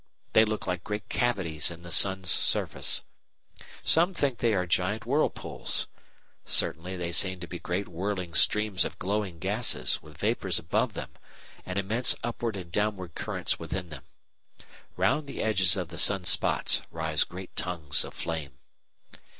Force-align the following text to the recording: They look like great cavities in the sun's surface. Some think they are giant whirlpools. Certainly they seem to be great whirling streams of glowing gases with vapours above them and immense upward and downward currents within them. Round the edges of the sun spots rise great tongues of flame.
They 0.33 0.45
look 0.45 0.65
like 0.65 0.83
great 0.83 1.07
cavities 1.09 1.69
in 1.69 1.83
the 1.83 1.91
sun's 1.91 2.31
surface. 2.31 3.03
Some 3.83 4.15
think 4.15 4.39
they 4.39 4.55
are 4.55 4.65
giant 4.65 5.05
whirlpools. 5.05 5.89
Certainly 6.43 6.95
they 6.97 7.11
seem 7.11 7.39
to 7.39 7.45
be 7.45 7.59
great 7.59 7.87
whirling 7.87 8.33
streams 8.33 8.83
of 8.83 8.97
glowing 8.97 9.37
gases 9.37 10.01
with 10.01 10.17
vapours 10.17 10.57
above 10.57 10.93
them 10.93 11.11
and 11.67 11.77
immense 11.77 12.15
upward 12.23 12.55
and 12.55 12.71
downward 12.71 13.13
currents 13.13 13.59
within 13.59 13.89
them. 13.89 14.05
Round 14.97 15.27
the 15.27 15.43
edges 15.43 15.77
of 15.77 15.89
the 15.89 15.99
sun 15.99 16.23
spots 16.23 16.81
rise 16.89 17.23
great 17.23 17.55
tongues 17.55 18.03
of 18.03 18.15
flame. 18.15 18.57